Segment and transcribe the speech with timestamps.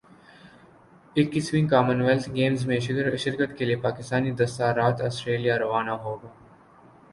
[1.15, 6.15] اکیسویں Commonwealth Games میں شرکت کے لئے پاکستانی دستہ رات سٹریلیا روانہ ہو
[6.21, 6.29] گا